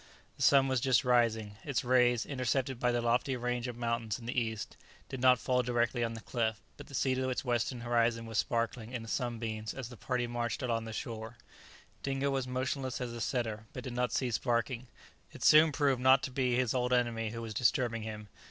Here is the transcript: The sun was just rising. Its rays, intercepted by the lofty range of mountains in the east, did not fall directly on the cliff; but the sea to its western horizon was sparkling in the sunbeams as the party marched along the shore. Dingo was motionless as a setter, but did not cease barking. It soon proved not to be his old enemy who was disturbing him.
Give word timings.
The 0.35 0.41
sun 0.41 0.67
was 0.67 0.81
just 0.81 1.05
rising. 1.05 1.57
Its 1.63 1.83
rays, 1.83 2.25
intercepted 2.25 2.79
by 2.79 2.91
the 2.91 3.03
lofty 3.03 3.35
range 3.37 3.67
of 3.67 3.77
mountains 3.77 4.17
in 4.17 4.25
the 4.25 4.35
east, 4.35 4.75
did 5.09 5.21
not 5.21 5.37
fall 5.37 5.61
directly 5.61 6.03
on 6.03 6.15
the 6.15 6.21
cliff; 6.21 6.59
but 6.75 6.87
the 6.87 6.95
sea 6.95 7.13
to 7.13 7.29
its 7.29 7.45
western 7.45 7.81
horizon 7.81 8.25
was 8.25 8.39
sparkling 8.39 8.93
in 8.93 9.03
the 9.03 9.07
sunbeams 9.07 9.75
as 9.75 9.89
the 9.89 9.97
party 9.97 10.25
marched 10.25 10.63
along 10.63 10.85
the 10.85 10.91
shore. 10.91 11.37
Dingo 12.01 12.31
was 12.31 12.47
motionless 12.47 12.99
as 12.99 13.13
a 13.13 13.21
setter, 13.21 13.67
but 13.73 13.83
did 13.83 13.93
not 13.93 14.11
cease 14.11 14.39
barking. 14.39 14.87
It 15.33 15.43
soon 15.43 15.71
proved 15.71 16.01
not 16.01 16.23
to 16.23 16.31
be 16.31 16.55
his 16.55 16.73
old 16.73 16.93
enemy 16.93 17.29
who 17.29 17.43
was 17.43 17.53
disturbing 17.53 18.01
him. 18.01 18.27